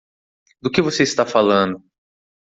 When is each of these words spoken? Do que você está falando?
Do 0.63 0.71
que 0.71 0.81
você 0.81 1.03
está 1.03 1.27
falando? 1.27 1.79